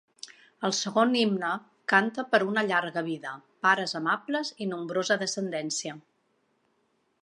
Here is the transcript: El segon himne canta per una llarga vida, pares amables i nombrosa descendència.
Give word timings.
El 0.69 0.71
segon 0.77 1.11
himne 1.19 1.51
canta 1.93 2.25
per 2.33 2.41
una 2.47 2.65
llarga 2.71 3.05
vida, 3.11 3.37
pares 3.67 3.95
amables 4.03 4.55
i 4.67 4.71
nombrosa 4.75 5.23
descendència. 5.27 5.99